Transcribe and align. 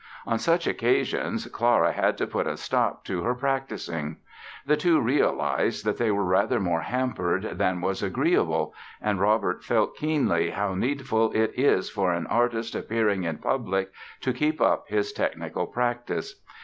On 0.25 0.39
such 0.39 0.65
occasions 0.65 1.45
Clara 1.45 1.91
had 1.91 2.17
to 2.17 2.25
put 2.25 2.47
a 2.47 2.57
stop 2.57 3.05
to 3.05 3.21
her 3.21 3.35
practising. 3.35 4.17
The 4.65 4.75
two 4.75 4.99
realized 4.99 5.85
that 5.85 5.99
they 5.99 6.09
were 6.09 6.25
rather 6.25 6.59
more 6.59 6.81
hampered 6.81 7.59
than 7.59 7.81
was 7.81 8.01
agreeable 8.01 8.73
and 8.99 9.19
Robert 9.19 9.63
felt 9.63 9.95
keenly 9.95 10.49
how 10.49 10.73
needful 10.73 11.31
it 11.35 11.51
is 11.55 11.91
for 11.91 12.13
an 12.13 12.25
artist 12.25 12.73
appearing 12.73 13.25
in 13.25 13.37
public 13.37 13.91
to 14.21 14.33
keep 14.33 14.59
up 14.59 14.87
his 14.87 15.13
technical 15.13 15.67
practice. 15.67 16.41